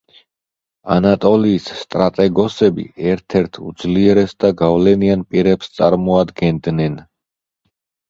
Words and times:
ანატოლიის 0.95 1.67
სტრატეგოსები 1.81 2.87
ერთ-ერთ 3.13 3.61
უძლიერეს 3.69 4.35
და 4.47 4.53
გავლენიან 4.65 5.29
პირებს 5.33 5.73
წარმოადგენდნენ. 5.81 7.03